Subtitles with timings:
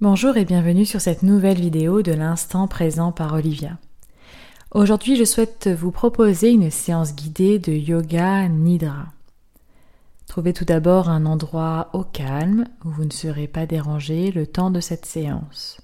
[0.00, 3.78] Bonjour et bienvenue sur cette nouvelle vidéo de l'instant présent par Olivia.
[4.72, 9.06] Aujourd'hui, je souhaite vous proposer une séance guidée de yoga nidra.
[10.26, 14.72] Trouvez tout d'abord un endroit au calme où vous ne serez pas dérangé le temps
[14.72, 15.80] de cette séance.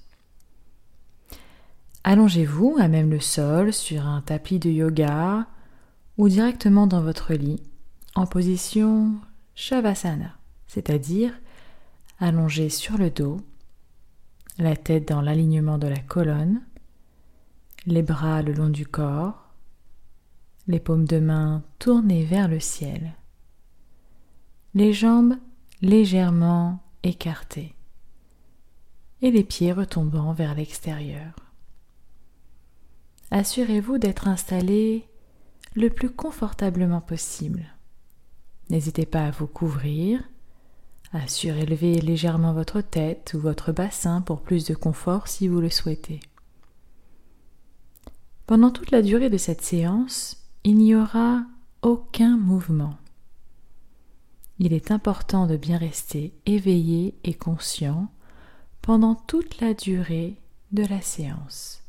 [2.03, 5.47] Allongez-vous à même le sol sur un tapis de yoga
[6.17, 7.63] ou directement dans votre lit
[8.15, 9.13] en position
[9.55, 10.35] Shavasana,
[10.67, 11.31] c'est-à-dire
[12.19, 13.39] allongé sur le dos,
[14.57, 16.61] la tête dans l'alignement de la colonne,
[17.85, 19.49] les bras le long du corps,
[20.67, 23.13] les paumes de main tournées vers le ciel,
[24.73, 25.35] les jambes
[25.81, 27.75] légèrement écartées
[29.21, 31.33] et les pieds retombant vers l'extérieur.
[33.31, 35.07] Assurez-vous d'être installé
[35.75, 37.65] le plus confortablement possible.
[38.69, 40.21] N'hésitez pas à vous couvrir,
[41.13, 45.69] à surélever légèrement votre tête ou votre bassin pour plus de confort si vous le
[45.69, 46.19] souhaitez.
[48.47, 51.43] Pendant toute la durée de cette séance, il n'y aura
[51.81, 52.97] aucun mouvement.
[54.59, 58.11] Il est important de bien rester éveillé et conscient
[58.81, 60.37] pendant toute la durée
[60.71, 61.81] de la séance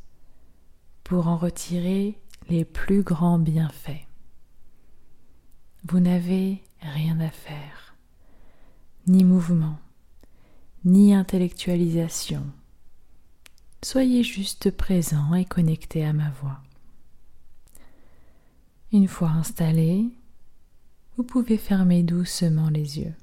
[1.05, 4.07] pour en retirer les plus grands bienfaits.
[5.85, 7.92] Vous n'avez rien à faire,
[9.07, 9.79] ni mouvement,
[10.85, 12.45] ni intellectualisation.
[13.83, 16.61] Soyez juste présent et connecté à ma voix.
[18.93, 20.09] Une fois installé,
[21.17, 23.15] vous pouvez fermer doucement les yeux.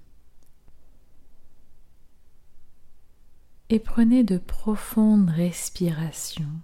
[3.69, 6.59] Et prenez de profondes respirations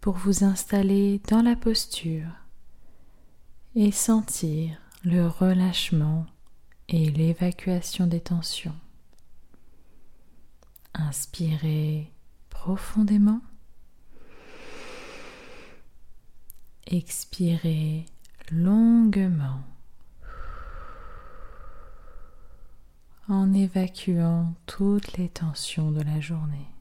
[0.00, 2.30] pour vous installer dans la posture
[3.74, 6.26] et sentir le relâchement
[6.88, 8.76] et l'évacuation des tensions.
[10.94, 12.12] Inspirez
[12.50, 13.40] profondément.
[16.86, 18.06] Expirez
[18.52, 19.60] longuement
[23.28, 26.75] en évacuant toutes les tensions de la journée.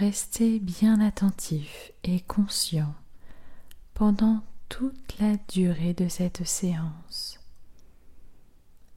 [0.00, 2.94] Restez bien attentif et conscient
[3.92, 7.38] pendant toute la durée de cette séance.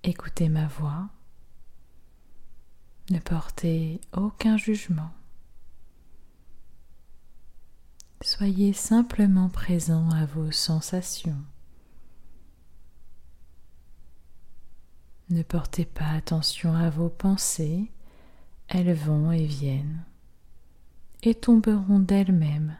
[0.03, 1.09] Écoutez ma voix.
[3.09, 5.11] Ne portez aucun jugement.
[8.21, 11.43] Soyez simplement présent à vos sensations.
[15.29, 17.91] Ne portez pas attention à vos pensées,
[18.69, 20.05] elles vont et viennent
[21.23, 22.78] et tomberont d'elles-mêmes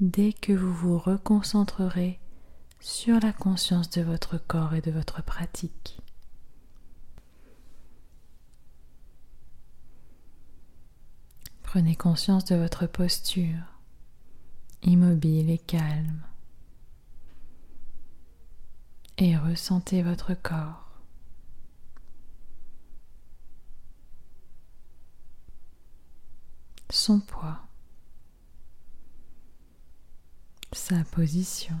[0.00, 2.20] dès que vous vous reconcentrerez
[2.80, 6.00] sur la conscience de votre corps et de votre pratique.
[11.64, 13.82] Prenez conscience de votre posture,
[14.82, 16.22] immobile et calme,
[19.18, 20.87] et ressentez votre corps.
[26.90, 27.60] Son poids,
[30.72, 31.78] sa position,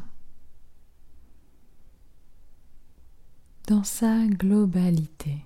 [3.66, 5.44] dans sa globalité.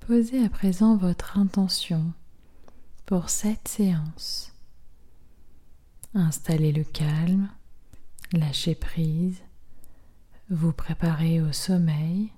[0.00, 2.12] Posez à présent votre intention
[3.06, 4.52] pour cette séance.
[6.14, 7.50] Installez le calme,
[8.32, 9.42] lâchez prise
[10.48, 12.30] vous préparez au sommeil,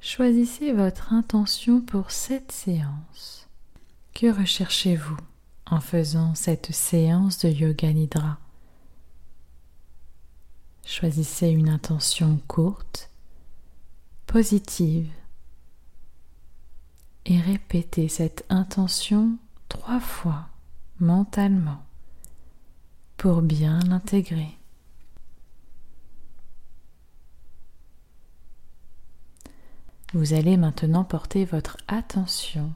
[0.00, 3.48] choisissez votre intention pour cette séance.
[4.14, 5.16] Que recherchez-vous
[5.66, 8.38] en faisant cette séance de yoga nidra?
[10.84, 13.10] Choisissez une intention courte,
[14.26, 15.10] positive,
[17.24, 19.36] et répétez cette intention
[19.68, 20.48] trois fois
[20.98, 21.84] mentalement
[23.16, 24.58] pour bien l'intégrer.
[30.14, 32.74] Vous allez maintenant porter votre attention,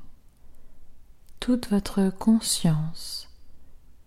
[1.38, 3.28] toute votre conscience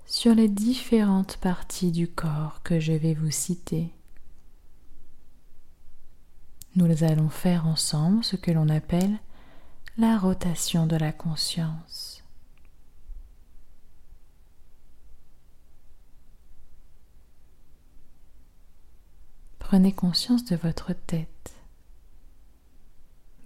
[0.08, 3.94] sur les différentes parties du corps que je vais vous citer.
[6.76, 9.20] Nous allons faire ensemble ce que l'on appelle
[10.00, 12.24] la rotation de la conscience.
[19.60, 21.49] Prenez conscience de votre tête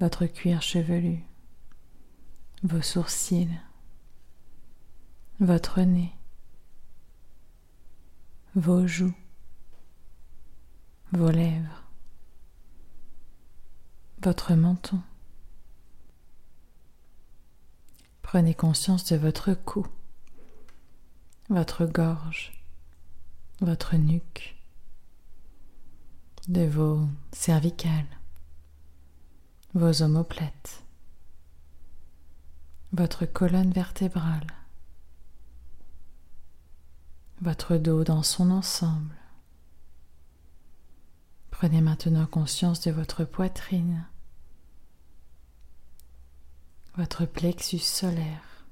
[0.04, 1.24] votre cuir chevelu,
[2.62, 3.58] vos sourcils,
[5.40, 6.12] votre nez,
[8.54, 9.16] vos joues,
[11.14, 11.86] vos lèvres,
[14.22, 15.02] votre menton.
[18.24, 19.88] Prenez conscience de votre cou,
[21.48, 22.52] votre gorge,
[23.62, 24.58] votre nuque,
[26.50, 28.20] de vos cervicales,
[29.76, 30.84] vos omoplates,
[32.92, 34.46] votre colonne vertébrale,
[37.42, 39.16] votre dos dans son ensemble.
[41.50, 44.06] Prenez maintenant conscience de votre poitrine,
[46.96, 48.68] votre plexus solaire,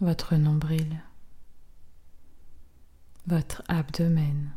[0.00, 1.02] votre nombril,
[3.26, 4.50] votre abdomen,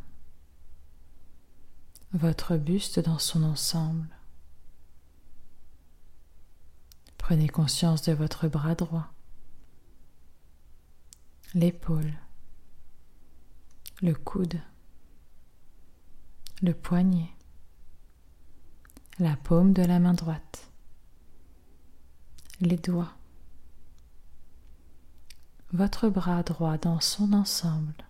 [2.12, 4.10] votre buste dans son ensemble.
[7.26, 9.08] Prenez conscience de votre bras droit,
[11.54, 12.12] l'épaule,
[14.02, 14.60] le coude,
[16.62, 17.30] le poignet,
[19.20, 20.70] la paume de la main droite,
[22.60, 23.14] les doigts,
[25.72, 28.04] votre bras droit dans son ensemble.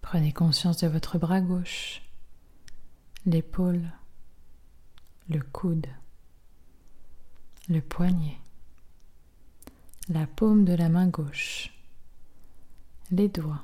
[0.00, 2.02] Prenez conscience de votre bras gauche,
[3.26, 3.90] l'épaule,
[5.28, 5.88] le coude,
[7.68, 8.38] le poignet,
[10.08, 11.72] la paume de la main gauche,
[13.10, 13.62] les doigts,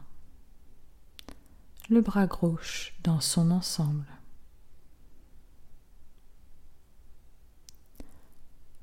[1.90, 4.06] le bras gauche dans son ensemble.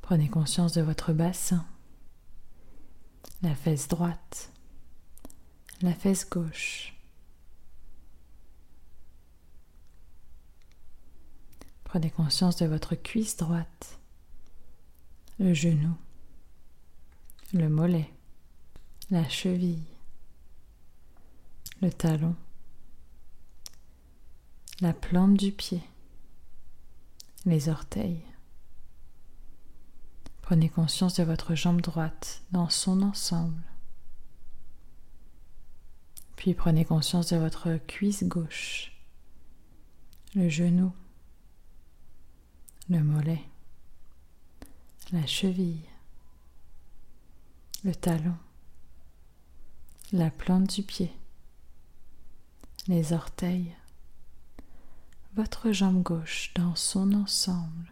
[0.02, 1.66] Prenez conscience de votre bassin,
[3.42, 4.52] la fesse droite,
[5.82, 6.94] la fesse gauche.
[11.86, 14.00] Prenez conscience de votre cuisse droite,
[15.40, 15.96] le genou,
[17.54, 18.10] le mollet,
[19.10, 19.84] la cheville,
[21.82, 22.36] le talon,
[24.82, 25.82] la plante du pied,
[27.46, 28.24] les orteils.
[30.42, 33.62] Prenez conscience de votre jambe droite dans son ensemble.
[36.36, 38.94] Puis prenez conscience de votre cuisse gauche,
[40.36, 40.94] le genou,
[42.90, 43.42] le mollet,
[45.12, 45.88] la cheville,
[47.84, 48.38] le talon,
[50.12, 51.16] la plante du pied,
[52.88, 53.76] les orteils,
[55.36, 57.92] votre jambe gauche dans son ensemble.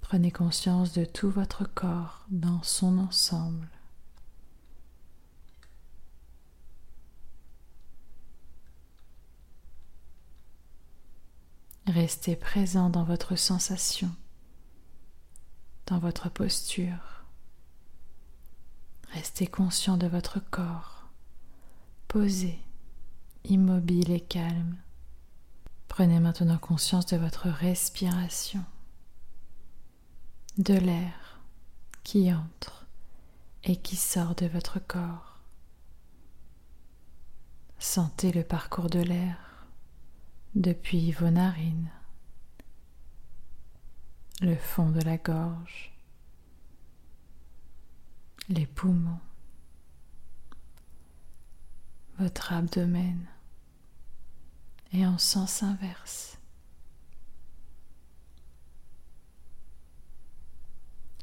[0.00, 3.68] Prenez conscience de tout votre corps dans son ensemble.
[11.86, 14.10] Restez présent dans votre sensation
[15.98, 17.24] votre posture.
[19.12, 21.08] Restez conscient de votre corps,
[22.08, 22.58] posé,
[23.44, 24.76] immobile et calme.
[25.88, 28.64] Prenez maintenant conscience de votre respiration,
[30.58, 31.40] de l'air
[32.02, 32.86] qui entre
[33.64, 35.38] et qui sort de votre corps.
[37.78, 39.66] Sentez le parcours de l'air
[40.54, 41.90] depuis vos narines
[44.42, 45.92] le fond de la gorge,
[48.48, 49.20] les poumons,
[52.18, 53.24] votre abdomen
[54.92, 56.38] et en sens inverse.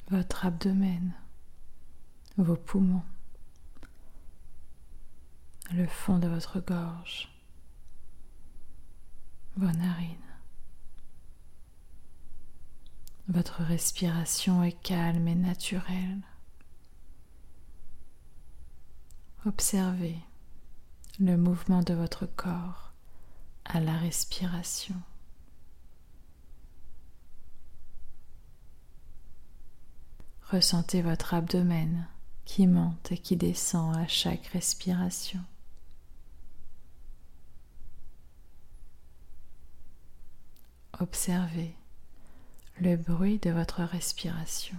[0.10, 1.14] Votre abdomen,
[2.38, 3.04] vos poumons,
[5.74, 7.30] le fond de votre gorge,
[9.58, 10.29] vos narines.
[13.30, 16.24] Votre respiration est calme et naturelle.
[19.46, 20.18] Observez
[21.20, 22.92] le mouvement de votre corps
[23.66, 24.96] à la respiration.
[30.50, 32.08] Ressentez votre abdomen
[32.46, 35.42] qui monte et qui descend à chaque respiration.
[41.00, 41.79] Observez
[42.82, 44.78] le bruit de votre respiration.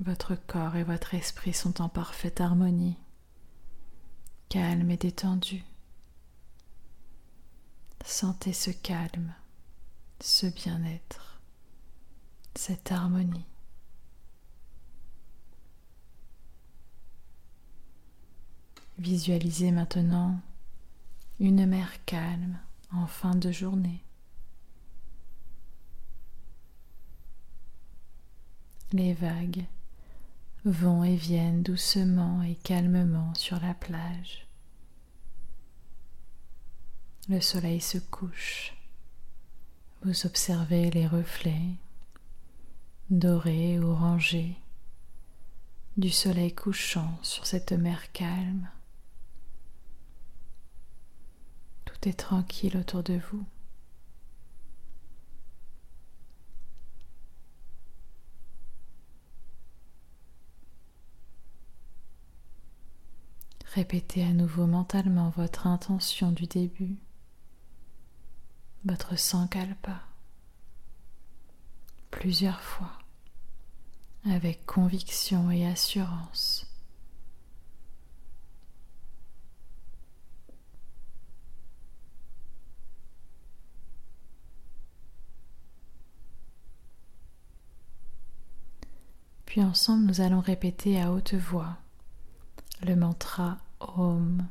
[0.00, 2.96] Votre corps et votre esprit sont en parfaite harmonie,
[4.48, 5.64] calme et détendu.
[8.04, 9.34] Sentez ce calme,
[10.20, 11.40] ce bien-être,
[12.54, 13.44] cette harmonie.
[18.98, 20.40] Visualisez maintenant
[21.38, 22.58] une mer calme
[22.92, 24.02] en fin de journée.
[28.92, 29.66] Les vagues
[30.64, 34.48] vont et viennent doucement et calmement sur la plage.
[37.28, 38.74] Le soleil se couche.
[40.02, 41.76] Vous observez les reflets
[43.10, 44.56] dorés, orangés
[45.96, 48.68] du soleil couchant sur cette mer calme.
[52.00, 53.44] Tout est tranquille autour de vous.
[63.74, 66.96] Répétez à nouveau mentalement votre intention du début.
[68.84, 70.02] Votre sankalpa
[72.10, 72.98] plusieurs fois
[74.24, 76.67] avec conviction et assurance.
[89.58, 91.78] Puis ensemble, nous allons répéter à haute voix
[92.86, 94.46] le mantra Om.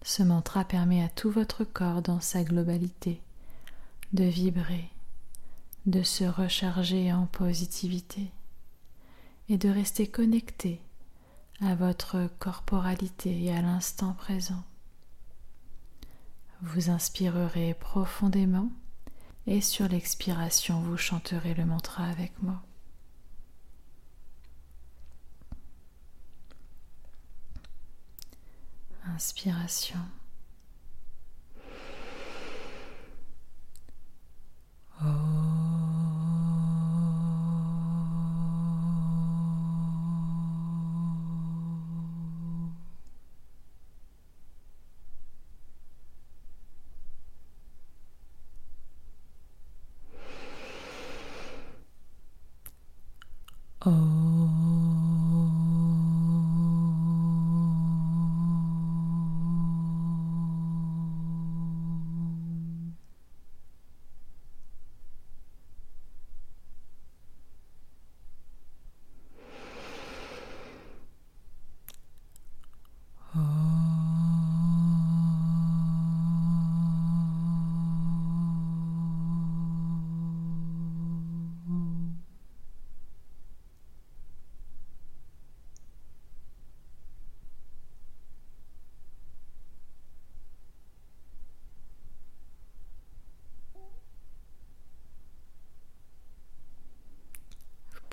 [0.00, 3.20] Ce mantra permet à tout votre corps dans sa globalité
[4.14, 4.88] de vibrer
[5.84, 8.32] de se recharger en positivité
[9.50, 10.80] et de rester connecté
[11.60, 14.64] à votre corporalité et à l'instant présent.
[16.62, 18.70] Vous inspirerez profondément
[19.46, 22.62] et sur l'expiration vous chanterez le mantra avec moi.
[29.18, 30.12] Inspiration.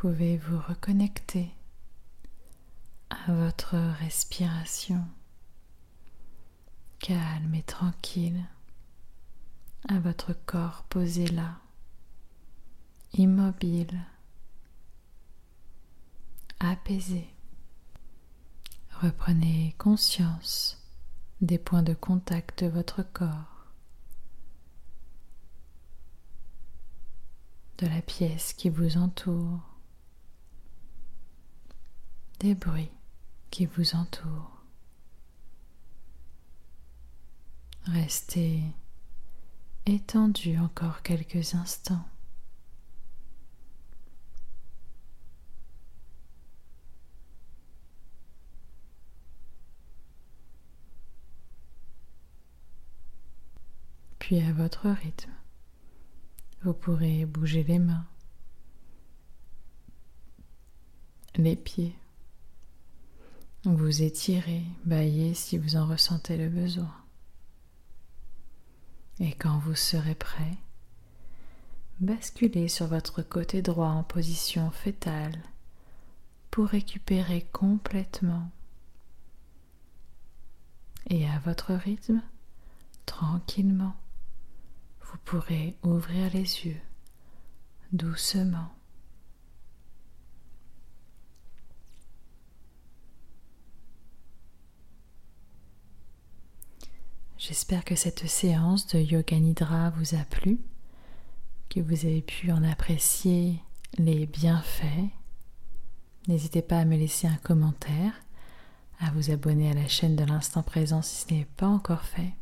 [0.07, 1.50] Pouvez vous reconnecter
[3.09, 5.03] à votre respiration.
[7.00, 8.45] Calme et tranquille,
[9.89, 11.57] à votre corps posé là,
[13.13, 14.00] immobile,
[16.59, 17.27] apaisé.
[19.01, 20.88] Reprenez conscience
[21.41, 23.71] des points de contact de votre corps,
[27.79, 29.75] de la pièce qui vous entoure
[32.46, 32.92] des bruits
[33.50, 34.62] qui vous entourent.
[37.86, 38.62] Restez
[39.88, 42.06] étendu encore quelques instants.
[54.20, 55.32] Puis à votre rythme,
[56.62, 58.06] vous pourrez bouger les mains,
[61.38, 61.96] les pieds,
[63.74, 66.93] vous étirez, baillez si vous en ressentez le besoin.
[69.19, 70.57] Et quand vous serez prêt,
[72.00, 75.41] basculez sur votre côté droit en position fétale
[76.51, 78.51] pour récupérer complètement.
[81.10, 82.22] Et à votre rythme,
[83.05, 83.95] tranquillement,
[85.01, 86.81] vous pourrez ouvrir les yeux
[87.91, 88.75] doucement.
[97.48, 100.60] J'espère que cette séance de Yoga Nidra vous a plu,
[101.70, 103.62] que vous avez pu en apprécier
[104.00, 105.12] les bienfaits.
[106.28, 108.14] N'hésitez pas à me laisser un commentaire,
[109.00, 112.34] à vous abonner à la chaîne de l'instant présent si ce n'est pas encore fait.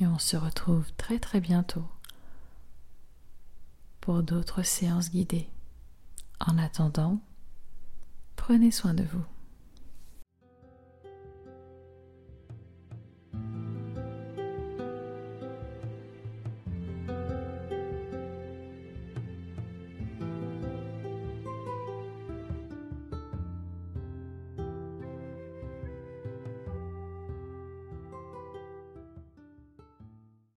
[0.00, 1.86] Et on se retrouve très très bientôt
[4.00, 5.50] pour d'autres séances guidées.
[6.40, 7.20] En attendant,
[8.36, 9.26] prenez soin de vous.